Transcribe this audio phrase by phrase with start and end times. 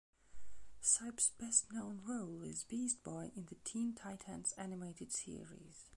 [0.81, 5.85] Cipes' best known role is Beast Boy in the "Teen Titans" animated series.